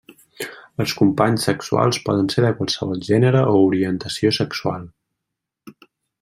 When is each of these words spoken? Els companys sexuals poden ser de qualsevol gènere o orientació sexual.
Els 0.83 0.93
companys 1.01 1.45
sexuals 1.49 1.99
poden 2.07 2.31
ser 2.35 2.45
de 2.47 2.51
qualsevol 2.61 3.03
gènere 3.11 3.45
o 3.53 3.61
orientació 3.67 4.33
sexual. 4.41 4.89